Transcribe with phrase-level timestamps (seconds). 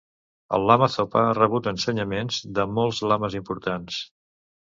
[0.57, 4.01] El lama Zopa ha rebut ensenyaments de molts lames importants.